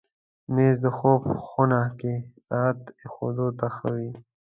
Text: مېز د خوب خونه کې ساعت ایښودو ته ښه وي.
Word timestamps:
مېز 0.53 0.75
د 0.83 0.87
خوب 0.97 1.21
خونه 1.47 1.81
کې 1.99 2.13
ساعت 2.47 2.79
ایښودو 3.01 3.47
ته 3.59 3.67
ښه 3.75 3.89
وي. 3.97 4.11